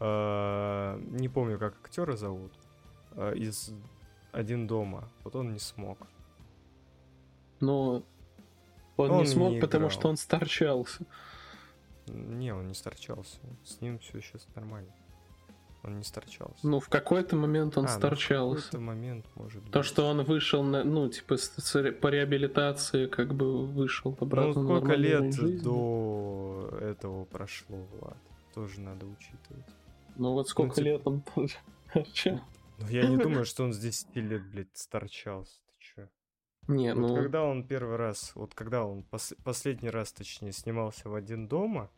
[0.00, 2.52] а, не помню, как актера зовут.
[3.12, 3.72] а, из
[4.32, 5.08] «Один дома».
[5.24, 5.98] Вот он не смог.
[7.60, 8.02] Но
[8.96, 11.04] он, Он не смог, не потому что он старчался.
[12.12, 13.38] Не, он не старчался.
[13.64, 14.92] С ним все сейчас нормально.
[15.84, 16.66] Он не старчался.
[16.66, 19.72] Ну, в какой-то момент он А, ну, в какой-то момент, может быть.
[19.72, 21.36] То, что он вышел, на, ну, типа,
[22.00, 25.62] по реабилитации, как бы вышел Ну, обратно на сколько лет жизни.
[25.62, 28.16] до этого прошло, Влад?
[28.54, 29.66] Тоже надо учитывать.
[30.16, 31.54] Ну, вот сколько типа- лет он тоже
[31.92, 32.40] торчал.
[32.78, 35.60] Но я не думаю, что он с 10 лет, блядь, старчался.
[35.68, 36.08] Ты чё?
[36.66, 41.08] Не, Вот ну, когда он первый раз, вот когда он пос- последний раз, точнее, снимался
[41.08, 41.88] в один дома,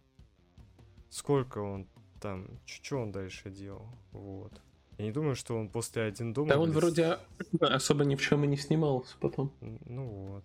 [1.11, 1.87] сколько он
[2.21, 4.53] там, что он дальше делал, вот.
[4.99, 6.49] Я не думаю, что он после один дома...
[6.51, 7.19] да он блядь, вроде
[7.61, 9.53] особо ни в чем и не снимался потом.
[9.61, 10.45] Ну вот.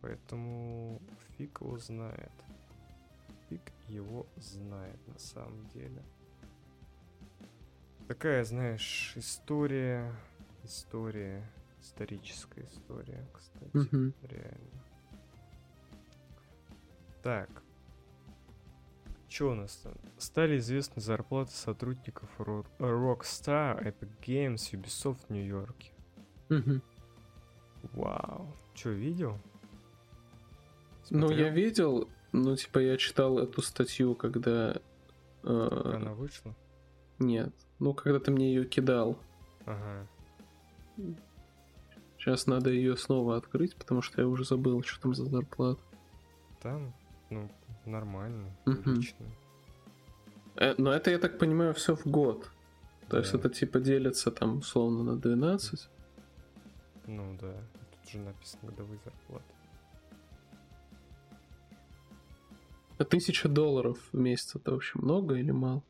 [0.00, 1.00] Поэтому
[1.36, 2.32] фиг его знает.
[3.48, 6.02] Фиг его знает на самом деле.
[8.06, 10.14] Такая, знаешь, история,
[10.62, 11.44] история,
[11.80, 13.70] историческая история, кстати.
[13.72, 14.14] Мгм.
[14.22, 14.84] Реально.
[17.22, 17.62] Так.
[19.30, 19.94] Что у нас там?
[20.18, 22.28] Стали известны зарплаты сотрудников
[22.80, 25.92] Rockstar, Epic Games, Ubisoft в Нью-Йорке.
[26.48, 26.82] Мгм.
[27.92, 28.52] Вау.
[28.74, 29.38] Че, видел?
[31.10, 34.80] Ну, Смотрел, я видел, ну, типа, я читал эту статью, когда...
[35.44, 36.54] э, она вышла?
[37.20, 39.16] Нет, ну, когда ты мне ее кидал.
[39.64, 40.06] Ага.
[42.18, 45.80] Сейчас надо ее снова открыть, потому что я уже забыл, что там за зарплата.
[46.60, 46.92] там,
[47.30, 47.50] ну,
[47.86, 48.54] нормально.
[50.56, 52.50] Э, Но это, я так понимаю, все в год.
[53.08, 53.38] То есть Да.
[53.38, 55.88] это типа делится там условно на 12.
[57.06, 57.54] Ну да,
[58.02, 59.44] тут же написано годовые зарплаты.
[62.98, 65.82] А тысяча долларов в месяц это вообще много или мало?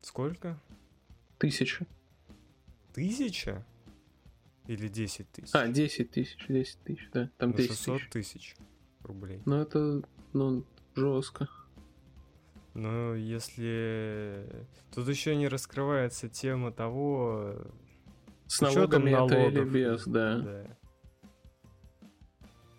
[0.00, 0.58] Сколько?
[1.38, 1.86] Тысяча.
[2.94, 3.64] Тысяча?
[4.66, 5.54] Или десять тысяч?
[5.54, 7.30] А, 10 тысяч, 10 тысяч, да.
[7.38, 8.10] Там Ну, 10 600 тысяч.
[8.10, 8.56] тысяч
[9.02, 9.40] рублей.
[9.46, 10.64] Ну это, ну,
[10.94, 11.48] жестко.
[12.74, 14.46] Но если...
[14.94, 17.56] Тут еще не раскрывается тема того...
[18.46, 20.38] С налогами это или без, да.
[20.38, 20.76] Да.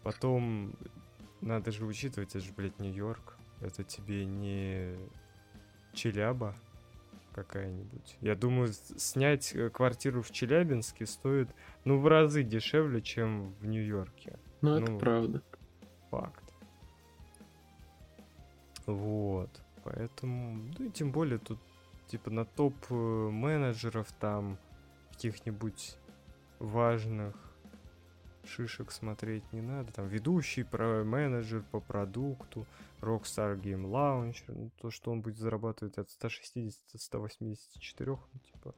[0.04, 0.74] Потом
[1.42, 3.38] надо же учитывать, это же, блядь, Нью-Йорк.
[3.62, 4.96] Это тебе не
[5.94, 6.56] Челяба
[7.34, 8.18] какая-нибудь.
[8.22, 11.50] Я думаю, снять э, квартиру в Челябинске стоит,
[11.86, 14.40] ну, в разы дешевле, чем в Нью-Йорке.
[14.62, 15.44] Ну это Ну, правда.
[16.10, 16.49] Факт.
[18.94, 19.50] Вот.
[19.84, 21.60] Поэтому, ну и тем более тут,
[22.08, 24.58] типа, на топ э, менеджеров там
[25.12, 25.98] каких-нибудь
[26.60, 27.36] важных
[28.46, 29.92] шишек смотреть не надо.
[29.92, 32.66] Там ведущий про менеджер по продукту,
[33.02, 38.76] Rockstar Game Launcher, ну, то, что он будет зарабатывать от 160 до 184, ну, типа,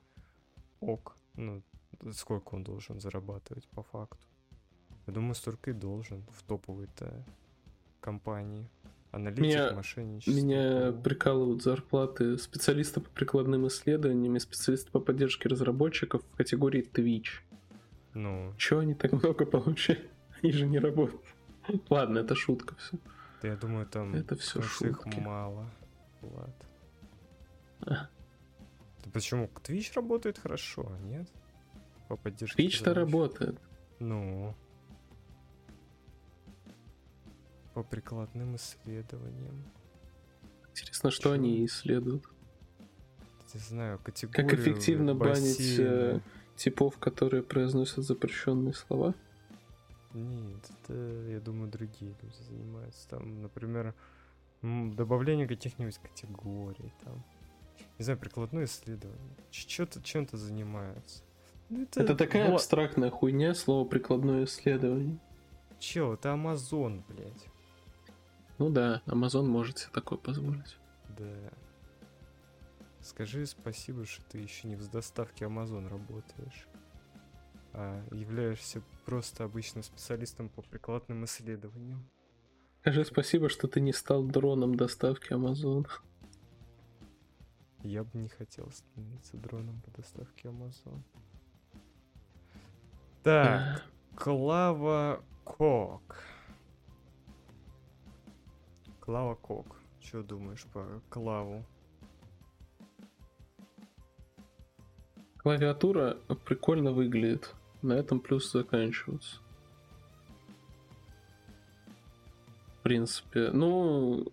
[0.79, 1.15] ок.
[1.35, 1.63] Ну,
[2.13, 4.27] сколько он должен зарабатывать по факту.
[5.07, 7.25] Я думаю, столько и должен в топовой-то
[8.01, 8.69] компании.
[9.11, 10.31] Аналитик, Меня- мошенничество.
[10.39, 17.41] Меня прикалывают зарплаты специалиста по прикладным исследованиям и специалиста по поддержке разработчиков в категории Twitch.
[18.13, 20.09] Ну, Чего они так много получают?
[20.41, 21.21] Они же не работают.
[21.89, 22.97] Ладно, это шутка все.
[23.41, 25.19] да я думаю, там Это всё просто их шутки.
[25.19, 25.69] мало.
[26.21, 26.55] Влад.
[27.81, 28.07] А.
[29.13, 29.49] Почему?
[29.63, 31.27] Twitch работает хорошо, нет?
[32.07, 33.59] По поддержке Twitch-то работает.
[33.99, 34.55] Ну.
[37.73, 39.63] По прикладным исследованиям.
[40.71, 41.33] Интересно, что Чё?
[41.33, 42.23] они исследуют.
[43.53, 45.89] Не знаю, категорию Как эффективно банить бассейна.
[45.89, 46.19] э,
[46.55, 49.13] типов, которые произносят запрещенные слова?
[50.13, 50.93] Нет, это,
[51.29, 53.07] я думаю, другие люди занимаются.
[53.09, 53.93] Там, например,
[54.61, 57.23] добавление каких-нибудь категорий, там.
[57.97, 59.35] Не знаю, прикладное исследование.
[59.51, 61.23] Чем-то занимаются.
[61.69, 65.17] Ну, Это такая Вла- абстрактная хуйня, слово прикладное исследование.
[65.79, 67.47] Чел, это Амазон, блядь.
[68.61, 70.77] Ну да, Amazon может себе такое позволить.
[71.17, 71.49] Да.
[73.01, 76.67] Скажи спасибо, что ты еще не в доставке Amazon работаешь,
[77.73, 82.07] а являешься просто обычным специалистом по прикладным исследованиям.
[82.81, 85.87] Скажи спасибо, что ты не стал дроном доставки Amazon.
[87.81, 91.01] Я бы не хотел становиться дроном по доставке Amazon.
[93.23, 93.83] Так,
[94.15, 96.30] Клава Кок.
[99.11, 99.65] Клава Кок.
[99.99, 101.65] Что думаешь по Клаву?
[105.39, 107.53] Клавиатура прикольно выглядит.
[107.81, 109.35] На этом плюс заканчиваются.
[112.79, 113.51] В принципе.
[113.51, 114.27] Ну,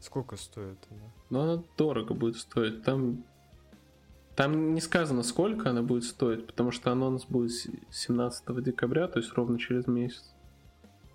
[0.00, 1.12] Сколько стоит она?
[1.28, 2.82] но она дорого будет стоить.
[2.82, 3.24] Там,
[4.36, 9.18] там не сказано, сколько она будет стоить, потому что анонс будет с- 17 декабря, то
[9.18, 10.33] есть ровно через месяц.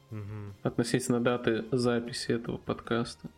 [0.10, 0.56] Мгм.
[0.63, 3.30] Относительно даты записи этого подкаста.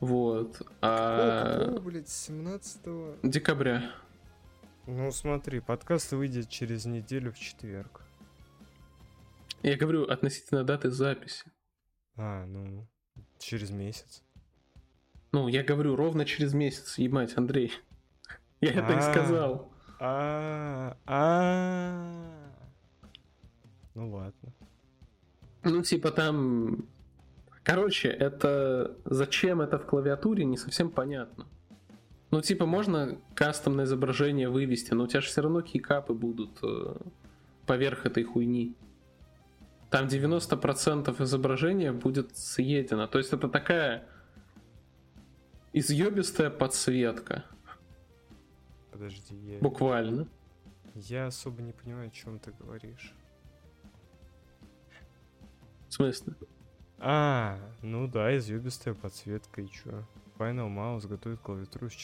[0.00, 0.62] Вот.
[0.80, 3.90] А Какого, блядь, 17 декабря.
[4.86, 8.02] Ну смотри, подкаст выйдет через неделю в четверг.
[9.62, 11.44] Я говорю относительно даты записи.
[12.16, 12.86] А, ну,
[13.38, 14.22] через месяц.
[15.32, 17.72] Ну, я говорю ровно через месяц, ебать, Андрей.
[18.60, 19.00] Я это и А.
[19.12, 19.72] сказал.
[20.00, 22.52] А, а.
[23.94, 24.52] Ну ладно.
[25.68, 26.84] Ну, типа там...
[27.62, 28.96] Короче, это...
[29.04, 31.46] Зачем это в клавиатуре, не совсем понятно.
[32.30, 36.96] Ну, типа, можно кастомное изображение вывести, но у тебя же все равно кейкапы будут э,
[37.66, 38.74] поверх этой хуйни.
[39.90, 43.06] Там 90% изображения будет съедено.
[43.06, 44.06] То есть это такая
[45.72, 47.44] изъебистая подсветка.
[48.90, 50.26] Подожди, я, Буквально.
[50.94, 53.14] я особо не понимаю, о чем ты говоришь.
[55.88, 56.34] В смысле?
[56.98, 60.04] А, ну да, изъебистая подсветка и чё.
[60.38, 61.94] Final Mouse готовит клавиатуру с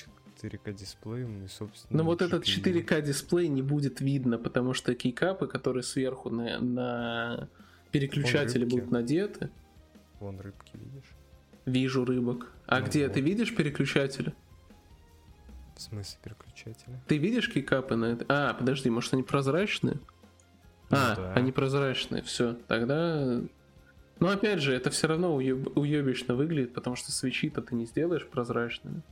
[0.40, 2.84] 4К дисплеем и, собственно, Но вот этот GPU.
[2.84, 7.48] 4К дисплей не будет видно, потому что кейкапы, которые сверху на, на
[7.92, 9.50] переключатели будут надеты.
[10.20, 11.10] Вон рыбки, видишь?
[11.64, 12.52] Вижу рыбок.
[12.66, 13.14] А Ну где вот.
[13.14, 14.34] ты видишь переключатели?
[15.76, 17.02] В смысле переключателя?
[17.08, 18.26] Ты видишь кейкапы на это?
[18.28, 19.94] А, подожди, может они прозрачные?
[20.90, 21.32] Ну а, да.
[21.34, 22.54] они прозрачные, все.
[22.68, 23.40] Тогда
[24.20, 25.76] Но опять же, это все равно уеб...
[25.76, 29.02] уебищно выглядит, потому что свечи-то ты не сделаешь прозрачными.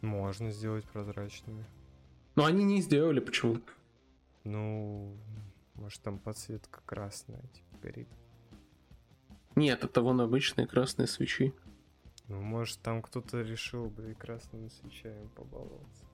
[0.00, 1.64] Можно сделать прозрачными.
[2.36, 3.70] Но они не сделали почему-то.
[4.44, 5.14] Ну,
[5.74, 8.08] может там подсветка красная, типа, горит.
[9.56, 11.52] Нет, это вон обычные красные свечи.
[12.28, 16.04] Ну, может, там кто-то решил бы и красными свечами побаловаться.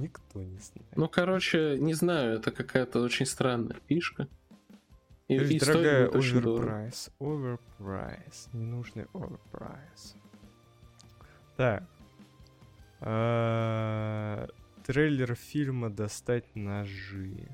[0.00, 0.96] Никто не знает.
[0.96, 4.28] Ну, короче, не знаю, это какая-то очень странная фишка.
[5.28, 7.10] И, и дорогая, overprice.
[7.20, 8.48] Overprice.
[8.54, 10.16] Ненужный overprice.
[11.56, 11.84] Так.
[13.00, 14.48] А,
[14.86, 17.48] трейлер фильма «Достать ножи».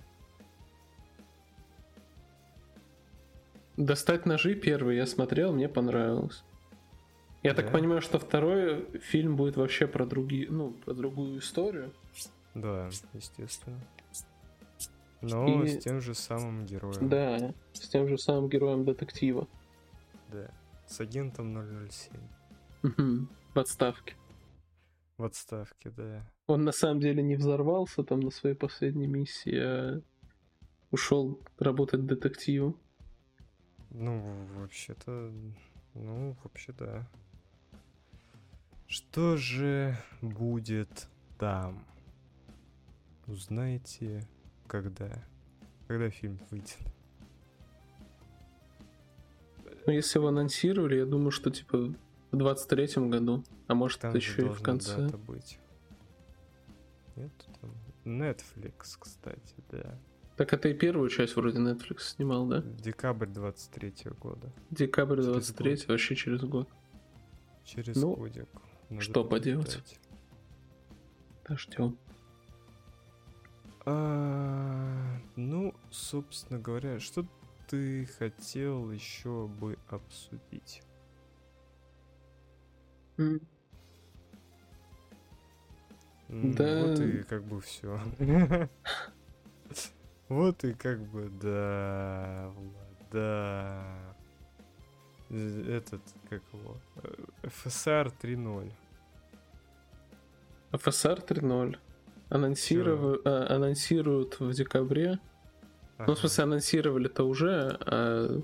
[3.76, 6.44] «Достать ножи» первый я смотрел, мне понравилось.
[7.42, 7.62] Я да?
[7.62, 11.92] так понимаю, что второй фильм будет вообще про другие, ну, про другую историю.
[12.56, 13.78] Да, естественно.
[15.20, 15.68] Но и...
[15.68, 17.08] с тем же самым героем.
[17.08, 19.46] Да, с тем же самым героем детектива.
[20.32, 20.50] Да,
[20.86, 21.54] с агентом
[21.90, 22.16] 007.
[22.82, 24.14] Угу, в отставке.
[25.18, 26.26] В отставке, да.
[26.46, 30.02] Он на самом деле не взорвался там на своей последней миссии, а
[30.90, 32.78] ушел работать детективом.
[33.90, 35.30] Ну, вообще-то,
[35.92, 37.06] ну, вообще да.
[38.86, 41.84] Что же будет там?
[43.26, 44.26] Узнаете,
[44.66, 45.24] когда?
[45.88, 46.78] Когда фильм выйдет?
[49.86, 51.94] Ну, если его анонсировали, я думаю, что типа
[52.30, 54.96] в 23-м году, а может там еще и в конце.
[54.96, 55.58] Дата быть.
[57.14, 57.72] Нет, там
[58.04, 59.98] Netflix, кстати, да.
[60.36, 62.60] Так это и первую часть вроде Netflix снимал, да?
[62.60, 64.52] Декабрь 23 -го года.
[64.70, 66.68] Декабрь 23 вообще через год.
[67.64, 68.48] Через ну, годик.
[68.90, 69.98] Надо что поделать?
[71.48, 71.96] Дождем.
[73.88, 77.24] А, ну, собственно говоря, что
[77.68, 80.82] ты хотел еще бы обсудить?
[83.16, 83.40] Mm.
[86.28, 86.82] Да.
[86.82, 88.00] Вот и как бы все.
[90.28, 92.52] Вот и как бы да,
[93.12, 94.16] да.
[95.30, 96.76] Этот, как его?
[97.42, 98.72] FSR 3.0.
[100.72, 101.78] FSR 3.0
[102.28, 103.20] анонсиров...
[103.24, 105.18] а, анонсируют в декабре.
[105.98, 106.04] Ага.
[106.08, 107.78] Ну, в смысле, анонсировали-то уже.
[107.80, 108.40] А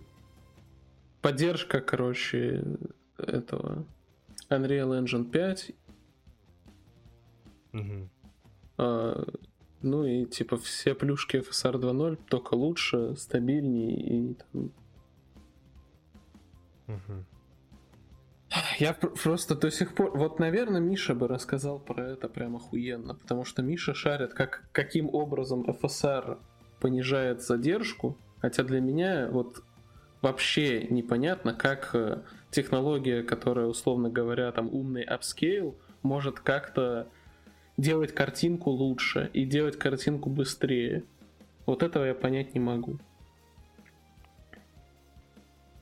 [1.20, 2.64] поддержка, короче,
[3.18, 3.84] этого
[4.50, 5.72] Unreal Engine 5.
[7.72, 8.08] Угу.
[8.78, 9.24] А,
[9.82, 14.72] ну и типа все плюшки FSR 2.0 только лучше, стабильнее и там...
[16.88, 17.24] Угу.
[18.78, 20.16] Я просто до сих пор...
[20.16, 25.08] Вот, наверное, Миша бы рассказал про это прям охуенно, потому что Миша шарит, как, каким
[25.14, 26.38] образом FSR
[26.80, 29.62] понижает задержку, хотя для меня вот
[30.20, 37.08] вообще непонятно, как э, технология, которая, условно говоря, там умный upscale, может как-то
[37.76, 41.04] делать картинку лучше и делать картинку быстрее.
[41.64, 42.98] Вот этого я понять не могу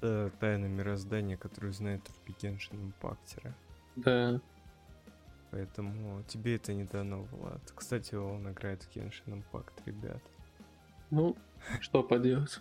[0.01, 3.55] это тайна мироздания, которую знает только Геншин Импактеры.
[3.97, 4.41] Да.
[5.51, 7.61] Поэтому тебе это не дано, Влад.
[7.75, 10.23] Кстати, он играет в Genshin Impact, ребят.
[11.11, 11.37] Ну,
[11.81, 12.61] что поделать?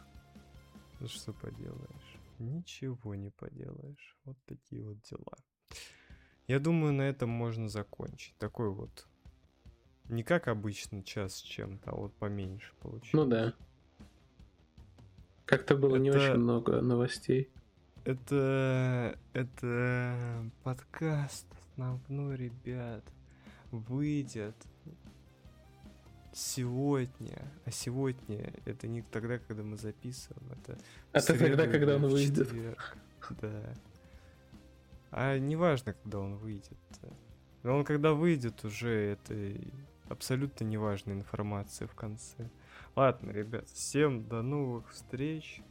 [1.00, 2.20] Ну что поделаешь?
[2.40, 4.18] Ничего не поделаешь.
[4.26, 5.38] Вот такие вот дела.
[6.48, 8.36] Я думаю, на этом можно закончить.
[8.38, 9.08] Такой вот
[10.06, 13.14] не как обычно час с чем-то, а вот поменьше получилось.
[13.14, 13.54] Ну да.
[15.50, 16.04] Как-то было это...
[16.04, 17.50] не очень много новостей.
[18.06, 19.18] Это...
[19.34, 23.04] Это подкаст основной, ребят.
[23.72, 24.56] Выйдет
[26.34, 27.52] сегодня.
[27.66, 30.52] А сегодня это не тогда, когда мы записываем.
[30.52, 30.78] Это
[31.14, 32.47] это тогда, когда он выйдет.
[33.41, 33.74] Да.
[35.10, 36.78] А неважно, когда он выйдет.
[37.64, 39.60] Но он когда выйдет, уже это
[40.10, 42.52] абсолютно неважная информация в конце.
[43.00, 45.62] Ладно, ребят, всем до новых встреч.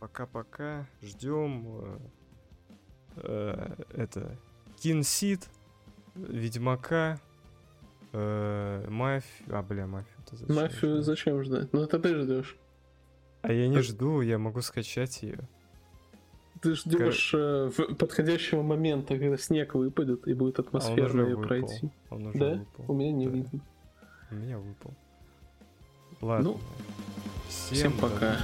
[0.00, 0.88] Пока-пока.
[1.02, 1.98] Ждем э,
[3.16, 4.38] э, это
[4.78, 5.50] Кинсит,
[6.14, 7.20] Ведьмака,
[8.14, 9.58] э, Мафию.
[9.58, 10.56] А, бля, мафию-то зачем?
[10.56, 11.04] Мафию ждать?
[11.04, 11.72] зачем ждать?
[11.74, 12.56] Ну это ты ждешь.
[13.42, 15.46] А я не жду, я могу скачать ее.
[16.62, 17.40] Ты ждешь Кор...
[17.40, 21.90] э, подходящего момента, когда снег выпадет и будет атмосферно а ее пройти.
[22.08, 22.54] Он уже да?
[22.54, 22.84] Выпал.
[22.88, 23.32] У меня не да.
[23.32, 23.60] видно.
[24.30, 24.96] У меня выпал.
[26.20, 26.50] Ладно.
[26.50, 26.60] Ну,
[27.48, 28.38] всем, всем пока.